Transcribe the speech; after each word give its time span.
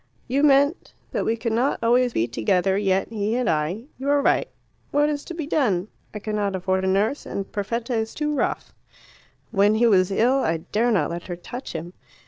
"You 0.27 0.41
meant 0.41 0.93
that 1.11 1.25
we 1.25 1.37
could 1.37 1.51
not 1.53 1.77
always 1.83 2.11
be 2.13 2.27
together 2.27 2.75
yet, 2.75 3.09
he 3.09 3.35
and 3.35 3.47
I. 3.47 3.83
You 3.99 4.09
are 4.09 4.19
right. 4.19 4.49
What 4.89 5.09
is 5.09 5.23
to 5.25 5.35
be 5.35 5.45
done? 5.45 5.89
I 6.11 6.17
cannot 6.17 6.55
afford 6.55 6.83
a 6.83 6.87
nurse, 6.87 7.23
and 7.23 7.51
Perfetta 7.51 7.93
is 7.93 8.15
too 8.15 8.33
rough. 8.33 8.73
When 9.51 9.75
he 9.75 9.85
was 9.85 10.09
ill 10.09 10.39
I 10.39 10.57
dare 10.57 10.89
not 10.89 11.11
let 11.11 11.27
her 11.27 11.35
touch 11.35 11.73
him. 11.73 11.93